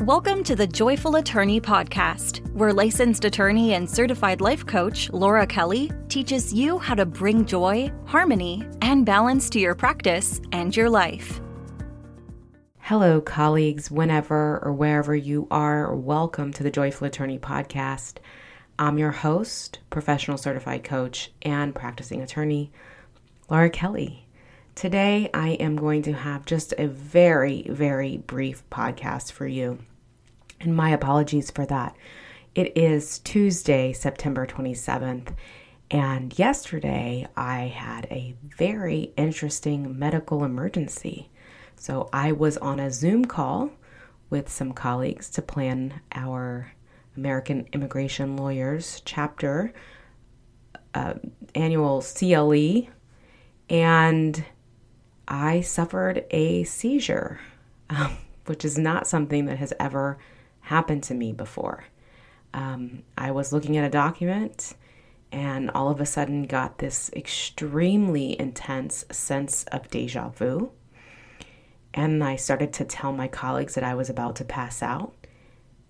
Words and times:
Welcome 0.00 0.44
to 0.44 0.54
the 0.54 0.66
Joyful 0.66 1.16
Attorney 1.16 1.58
Podcast, 1.58 2.46
where 2.52 2.72
licensed 2.72 3.24
attorney 3.24 3.72
and 3.72 3.88
certified 3.88 4.42
life 4.42 4.64
coach 4.66 5.10
Laura 5.10 5.46
Kelly 5.46 5.90
teaches 6.08 6.52
you 6.52 6.78
how 6.78 6.94
to 6.94 7.06
bring 7.06 7.46
joy, 7.46 7.90
harmony, 8.04 8.62
and 8.82 9.06
balance 9.06 9.48
to 9.50 9.58
your 9.58 9.74
practice 9.74 10.38
and 10.52 10.76
your 10.76 10.90
life. 10.90 11.40
Hello, 12.78 13.22
colleagues, 13.22 13.90
whenever 13.90 14.62
or 14.62 14.72
wherever 14.74 15.16
you 15.16 15.48
are, 15.50 15.96
welcome 15.96 16.52
to 16.52 16.62
the 16.62 16.70
Joyful 16.70 17.06
Attorney 17.06 17.38
Podcast. 17.38 18.18
I'm 18.78 18.98
your 18.98 19.12
host, 19.12 19.78
professional 19.88 20.36
certified 20.36 20.84
coach, 20.84 21.32
and 21.40 21.74
practicing 21.74 22.20
attorney, 22.20 22.70
Laura 23.48 23.70
Kelly. 23.70 24.25
Today, 24.76 25.30
I 25.32 25.52
am 25.52 25.76
going 25.76 26.02
to 26.02 26.12
have 26.12 26.44
just 26.44 26.74
a 26.76 26.86
very, 26.86 27.62
very 27.62 28.18
brief 28.18 28.62
podcast 28.68 29.32
for 29.32 29.46
you. 29.46 29.78
And 30.60 30.76
my 30.76 30.90
apologies 30.90 31.50
for 31.50 31.64
that. 31.64 31.96
It 32.54 32.76
is 32.76 33.20
Tuesday, 33.20 33.94
September 33.94 34.46
27th. 34.46 35.34
And 35.90 36.38
yesterday, 36.38 37.26
I 37.38 37.60
had 37.68 38.04
a 38.10 38.34
very 38.42 39.14
interesting 39.16 39.98
medical 39.98 40.44
emergency. 40.44 41.30
So 41.76 42.10
I 42.12 42.32
was 42.32 42.58
on 42.58 42.78
a 42.78 42.90
Zoom 42.90 43.24
call 43.24 43.70
with 44.28 44.50
some 44.50 44.74
colleagues 44.74 45.30
to 45.30 45.40
plan 45.40 46.02
our 46.12 46.74
American 47.16 47.66
Immigration 47.72 48.36
Lawyers 48.36 49.00
chapter 49.06 49.72
uh, 50.92 51.14
annual 51.54 52.02
CLE. 52.02 52.88
And 53.70 54.44
I 55.28 55.60
suffered 55.60 56.24
a 56.30 56.64
seizure, 56.64 57.40
um, 57.90 58.16
which 58.46 58.64
is 58.64 58.78
not 58.78 59.06
something 59.06 59.46
that 59.46 59.58
has 59.58 59.72
ever 59.80 60.18
happened 60.60 61.02
to 61.04 61.14
me 61.14 61.32
before. 61.32 61.84
Um, 62.54 63.02
I 63.18 63.30
was 63.30 63.52
looking 63.52 63.76
at 63.76 63.84
a 63.84 63.90
document 63.90 64.74
and 65.32 65.70
all 65.70 65.90
of 65.90 66.00
a 66.00 66.06
sudden 66.06 66.44
got 66.44 66.78
this 66.78 67.10
extremely 67.14 68.38
intense 68.40 69.04
sense 69.10 69.64
of 69.64 69.90
deja 69.90 70.28
vu. 70.30 70.70
And 71.92 72.22
I 72.22 72.36
started 72.36 72.72
to 72.74 72.84
tell 72.84 73.12
my 73.12 73.26
colleagues 73.26 73.74
that 73.74 73.84
I 73.84 73.94
was 73.94 74.08
about 74.08 74.36
to 74.36 74.44
pass 74.44 74.82
out 74.82 75.14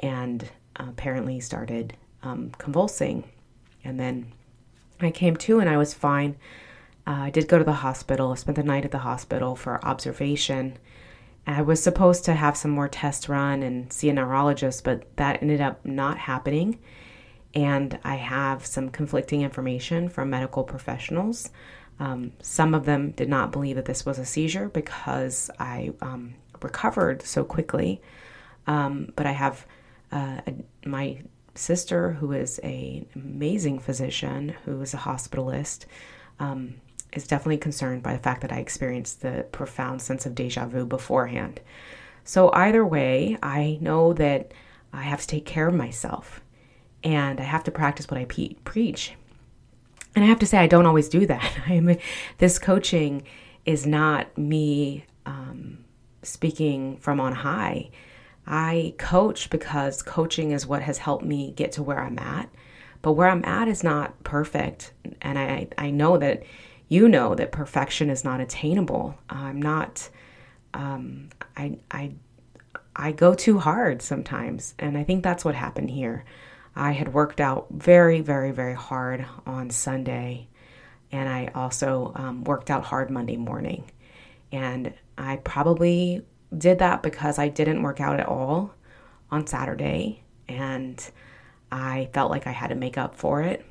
and 0.00 0.48
apparently 0.76 1.40
started 1.40 1.96
um, 2.22 2.52
convulsing. 2.58 3.24
And 3.84 3.98
then 3.98 4.32
I 5.00 5.10
came 5.10 5.36
to 5.36 5.60
and 5.60 5.68
I 5.68 5.76
was 5.76 5.94
fine. 5.94 6.36
Uh, 7.06 7.10
I 7.10 7.30
did 7.30 7.48
go 7.48 7.58
to 7.58 7.64
the 7.64 7.72
hospital. 7.72 8.32
I 8.32 8.36
spent 8.36 8.56
the 8.56 8.62
night 8.62 8.84
at 8.84 8.90
the 8.90 8.98
hospital 8.98 9.56
for 9.56 9.84
observation. 9.84 10.78
I 11.46 11.62
was 11.62 11.82
supposed 11.82 12.24
to 12.26 12.34
have 12.34 12.56
some 12.56 12.70
more 12.70 12.88
tests 12.88 13.28
run 13.28 13.62
and 13.62 13.92
see 13.92 14.08
a 14.08 14.12
neurologist, 14.12 14.84
but 14.84 15.16
that 15.16 15.42
ended 15.42 15.60
up 15.60 15.84
not 15.84 16.18
happening. 16.18 16.78
And 17.54 17.98
I 18.04 18.14
have 18.16 18.64
some 18.64 18.88
conflicting 18.88 19.42
information 19.42 20.08
from 20.08 20.30
medical 20.30 20.62
professionals. 20.62 21.50
Um, 21.98 22.32
some 22.40 22.74
of 22.74 22.84
them 22.84 23.10
did 23.10 23.28
not 23.28 23.52
believe 23.52 23.76
that 23.76 23.84
this 23.84 24.06
was 24.06 24.18
a 24.18 24.24
seizure 24.24 24.68
because 24.68 25.50
I 25.58 25.92
um, 26.00 26.34
recovered 26.62 27.22
so 27.22 27.44
quickly. 27.44 28.00
Um, 28.66 29.12
but 29.16 29.26
I 29.26 29.32
have 29.32 29.66
uh, 30.12 30.40
a, 30.46 30.54
my 30.88 31.22
sister, 31.54 32.12
who 32.12 32.32
is 32.32 32.58
an 32.60 33.06
amazing 33.14 33.80
physician, 33.80 34.54
who 34.64 34.80
is 34.80 34.94
a 34.94 34.98
hospitalist. 34.98 35.86
Is 37.12 37.26
definitely 37.26 37.58
concerned 37.58 38.02
by 38.02 38.14
the 38.14 38.22
fact 38.22 38.40
that 38.40 38.52
I 38.52 38.58
experienced 38.58 39.20
the 39.20 39.46
profound 39.52 40.00
sense 40.00 40.24
of 40.24 40.34
deja 40.34 40.66
vu 40.66 40.86
beforehand. 40.86 41.60
So, 42.24 42.50
either 42.52 42.86
way, 42.86 43.36
I 43.42 43.78
know 43.80 44.12
that 44.14 44.52
I 44.92 45.02
have 45.02 45.20
to 45.22 45.26
take 45.26 45.44
care 45.44 45.68
of 45.68 45.74
myself 45.74 46.40
and 47.04 47.40
I 47.40 47.44
have 47.44 47.64
to 47.64 47.70
practice 47.70 48.10
what 48.10 48.18
I 48.18 48.24
pe- 48.26 48.54
preach. 48.64 49.14
And 50.14 50.24
I 50.24 50.28
have 50.28 50.38
to 50.40 50.46
say, 50.46 50.58
I 50.58 50.66
don't 50.66 50.86
always 50.86 51.08
do 51.08 51.26
that. 51.26 51.58
I 51.66 51.80
mean, 51.80 51.98
this 52.38 52.58
coaching 52.58 53.24
is 53.64 53.86
not 53.86 54.36
me 54.36 55.04
um, 55.26 55.84
speaking 56.22 56.96
from 56.98 57.20
on 57.20 57.32
high. 57.32 57.90
I 58.46 58.94
coach 58.98 59.50
because 59.50 60.02
coaching 60.02 60.50
is 60.50 60.66
what 60.66 60.82
has 60.82 60.98
helped 60.98 61.24
me 61.24 61.52
get 61.52 61.72
to 61.72 61.82
where 61.82 62.00
I'm 62.00 62.18
at. 62.18 62.48
But 63.00 63.12
where 63.12 63.28
I'm 63.28 63.44
at 63.44 63.68
is 63.68 63.82
not 63.82 64.22
perfect. 64.24 64.92
And 65.20 65.38
I, 65.38 65.68
I 65.78 65.90
know 65.90 66.18
that 66.18 66.42
you 66.92 67.08
know 67.08 67.34
that 67.34 67.52
perfection 67.52 68.10
is 68.10 68.22
not 68.22 68.38
attainable. 68.38 69.18
I'm 69.30 69.62
not, 69.62 70.10
um, 70.74 71.30
I, 71.56 71.78
I, 71.90 72.12
I 72.94 73.12
go 73.12 73.32
too 73.32 73.58
hard 73.58 74.02
sometimes. 74.02 74.74
And 74.78 74.98
I 74.98 75.02
think 75.02 75.24
that's 75.24 75.42
what 75.42 75.54
happened 75.54 75.90
here. 75.90 76.26
I 76.76 76.92
had 76.92 77.14
worked 77.14 77.40
out 77.40 77.68
very, 77.70 78.20
very, 78.20 78.50
very 78.50 78.74
hard 78.74 79.24
on 79.46 79.70
Sunday. 79.70 80.48
And 81.10 81.30
I 81.30 81.50
also 81.54 82.12
um, 82.14 82.44
worked 82.44 82.70
out 82.70 82.84
hard 82.84 83.10
Monday 83.10 83.38
morning. 83.38 83.90
And 84.52 84.92
I 85.16 85.36
probably 85.36 86.26
did 86.56 86.80
that 86.80 87.02
because 87.02 87.38
I 87.38 87.48
didn't 87.48 87.82
work 87.82 88.02
out 88.02 88.20
at 88.20 88.28
all 88.28 88.74
on 89.30 89.46
Saturday. 89.46 90.24
And 90.46 91.02
I 91.70 92.10
felt 92.12 92.30
like 92.30 92.46
I 92.46 92.52
had 92.52 92.68
to 92.68 92.74
make 92.74 92.98
up 92.98 93.14
for 93.14 93.40
it. 93.40 93.64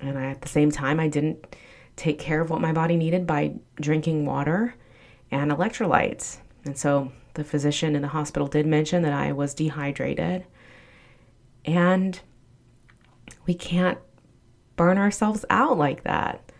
And 0.00 0.18
I, 0.18 0.30
at 0.30 0.40
the 0.40 0.48
same 0.48 0.70
time, 0.70 0.98
I 0.98 1.08
didn't 1.08 1.54
take 1.96 2.18
care 2.18 2.40
of 2.40 2.50
what 2.50 2.60
my 2.60 2.72
body 2.72 2.96
needed 2.96 3.26
by 3.26 3.54
drinking 3.80 4.26
water 4.26 4.74
and 5.30 5.50
electrolytes. 5.50 6.38
And 6.64 6.76
so 6.76 7.12
the 7.34 7.44
physician 7.44 7.96
in 7.96 8.02
the 8.02 8.08
hospital 8.08 8.48
did 8.48 8.66
mention 8.66 9.02
that 9.02 9.12
I 9.12 9.32
was 9.32 9.54
dehydrated. 9.54 10.44
And 11.64 12.18
we 13.46 13.54
can't 13.54 13.98
burn 14.76 14.98
ourselves 14.98 15.44
out 15.50 15.78
like 15.78 16.04
that. 16.04 16.52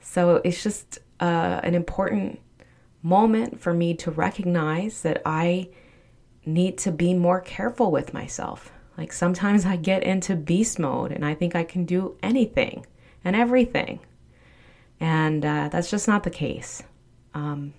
So 0.00 0.36
it's 0.44 0.62
just 0.62 0.98
uh, 1.20 1.60
an 1.62 1.74
important 1.74 2.40
moment 3.02 3.60
for 3.60 3.72
me 3.72 3.94
to 3.94 4.10
recognize 4.10 5.02
that 5.02 5.22
I 5.24 5.70
need 6.44 6.78
to 6.78 6.92
be 6.92 7.14
more 7.14 7.40
careful 7.40 7.90
with 7.90 8.14
myself. 8.14 8.72
Like 8.98 9.12
sometimes 9.12 9.64
I 9.64 9.76
get 9.76 10.02
into 10.02 10.36
beast 10.36 10.78
mode 10.78 11.12
and 11.12 11.24
I 11.24 11.34
think 11.34 11.54
I 11.54 11.64
can 11.64 11.84
do 11.84 12.16
anything 12.22 12.86
and 13.24 13.36
everything. 13.36 14.00
And 15.00 15.44
uh, 15.44 15.68
that's 15.72 15.90
just 15.90 16.06
not 16.06 16.22
the 16.22 16.30
case. 16.30 16.82
Um, 17.34 17.72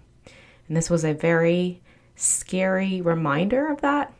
and 0.68 0.76
this 0.76 0.90
was 0.90 1.06
a 1.06 1.14
very 1.14 1.82
scary 2.16 3.02
reminder 3.02 3.72
of 3.72 3.82
that. 3.82 4.14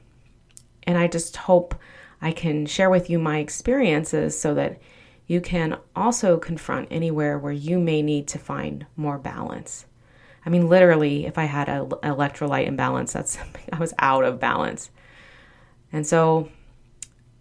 And 0.84 0.98
I 0.98 1.08
just 1.08 1.36
hope 1.36 1.76
I 2.22 2.32
can 2.32 2.66
share 2.66 2.90
with 2.90 3.10
you 3.10 3.18
my 3.18 3.40
experiences 3.40 4.40
so 4.40 4.54
that 4.54 4.80
you 5.28 5.42
can 5.42 5.78
also 5.96 6.38
confront 6.38 6.90
anywhere 6.92 7.40
where 7.40 7.54
you 7.54 7.80
may 7.80 8.02
need 8.02 8.28
to 8.28 8.40
find 8.40 8.86
more 8.96 9.18
balance. 9.18 9.86
I 10.46 10.50
mean, 10.50 10.68
literally, 10.68 11.26
if 11.26 11.38
I 11.38 11.46
had 11.46 11.70
an 11.70 11.90
electrolyte 11.90 12.68
imbalance, 12.68 13.14
that's 13.14 13.38
I 13.74 13.80
was 13.80 13.94
out 14.00 14.24
of 14.24 14.40
balance. 14.40 14.90
And 15.94 16.06
so 16.06 16.50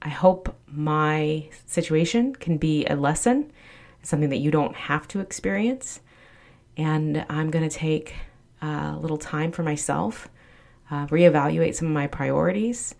I 0.03 0.09
hope 0.09 0.55
my 0.67 1.49
situation 1.67 2.35
can 2.35 2.57
be 2.57 2.87
a 2.87 2.97
lesson 2.97 3.51
something 4.03 4.31
that 4.31 4.39
you 4.39 4.51
don't 4.51 4.75
have 4.75 5.07
to 5.09 5.21
experience. 5.21 6.01
And 6.77 7.25
I'm 7.29 7.51
going 7.51 7.69
to 7.69 7.75
take 7.75 8.15
a 8.63 8.97
little 9.01 9.19
time 9.19 9.53
for 9.53 9.63
myself, 9.63 10.29
uh, 10.91 11.07
reevaluate 11.07 11.75
some 11.75 11.89
of 11.89 11.95
my 11.95 12.07
priorities, 12.07 12.95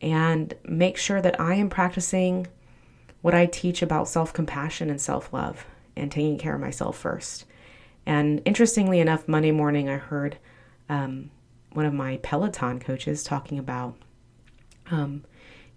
and 0.00 0.54
make 0.64 0.96
sure 0.96 1.20
that 1.20 1.40
I 1.40 1.54
am 1.54 1.68
practicing 1.68 2.46
what 3.20 3.34
I 3.34 3.46
teach 3.46 3.82
about 3.82 4.08
self 4.08 4.32
compassion 4.32 4.90
and 4.90 5.00
self 5.00 5.32
love 5.32 5.66
and 5.96 6.10
taking 6.10 6.38
care 6.38 6.54
of 6.54 6.60
myself 6.60 6.96
first. 6.96 7.44
And 8.06 8.40
interestingly 8.44 9.00
enough, 9.00 9.28
Monday 9.28 9.50
morning 9.50 9.88
I 9.88 9.96
heard 9.96 10.38
um, 10.88 11.30
one 11.72 11.84
of 11.84 11.92
my 11.92 12.18
Peloton 12.22 12.80
coaches 12.80 13.22
talking 13.22 13.58
about 13.58 13.96
um, 14.90 15.24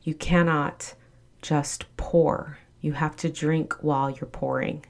you 0.04 0.14
cannot 0.14 0.94
just 1.42 1.86
pour 1.98 2.58
you 2.82 2.94
have 2.94 3.16
to 3.18 3.30
drink 3.30 3.74
while 3.82 4.10
you're 4.10 4.26
pouring. 4.26 4.86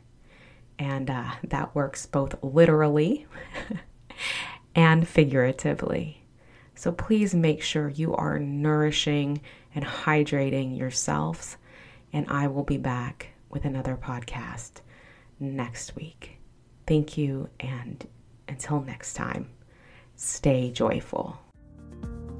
And 0.79 1.09
uh, 1.09 1.31
that 1.43 1.75
works 1.75 2.05
both 2.05 2.35
literally 2.41 3.27
and 4.75 5.07
figuratively. 5.07 6.23
So 6.73 6.91
please 6.91 7.35
make 7.35 7.61
sure 7.61 7.89
you 7.89 8.15
are 8.15 8.39
nourishing 8.39 9.41
and 9.75 9.85
hydrating 9.85 10.77
yourselves. 10.77 11.57
And 12.11 12.25
I 12.29 12.47
will 12.47 12.63
be 12.63 12.77
back 12.77 13.27
with 13.49 13.65
another 13.65 13.95
podcast 14.01 14.81
next 15.39 15.95
week. 15.95 16.39
Thank 16.87 17.17
you. 17.17 17.49
And 17.59 18.07
until 18.47 18.81
next 18.81 19.13
time, 19.13 19.49
stay 20.15 20.71
joyful. 20.71 21.39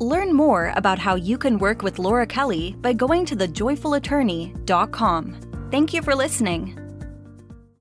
Learn 0.02 0.34
more 0.34 0.74
about 0.76 0.98
how 0.98 1.14
you 1.14 1.38
can 1.38 1.60
work 1.60 1.84
with 1.84 2.00
Laura 2.00 2.26
Kelly 2.26 2.76
by 2.82 2.92
going 2.92 3.24
to 3.28 3.36
thejoyfulattorney.com. 3.36 5.36
Thank 5.70 5.94
you 5.94 6.02
for 6.02 6.16
listening. 6.16 6.81